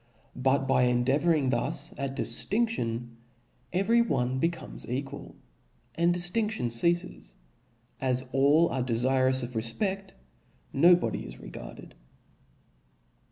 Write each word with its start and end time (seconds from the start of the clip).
But 0.35 0.67
by 0.67 0.85
endea 0.85 1.19
vouring 1.19 1.51
thus 1.51 1.93
at 1.95 2.15
diftinftion, 2.17 3.17
every 3.71 4.01
one 4.01 4.39
becomes 4.39 4.89
equal, 4.89 5.35
and 5.93 6.15
dlftinftion 6.15 6.71
ceafes; 6.71 7.35
as 7.99 8.25
all 8.31 8.69
arc 8.69 8.87
defirous 8.87 9.43
of 9.43 9.51
refpecl, 9.51 10.13
no 10.73 10.95
body 10.95 11.23
is 11.27 11.39
regarded. 11.39 11.93